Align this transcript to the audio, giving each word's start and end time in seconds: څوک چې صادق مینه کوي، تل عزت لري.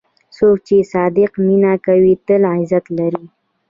څوک 0.35 0.57
چې 0.67 0.77
صادق 0.93 1.31
مینه 1.45 1.73
کوي، 1.85 2.13
تل 2.27 2.41
عزت 2.53 2.85
لري. 2.97 3.25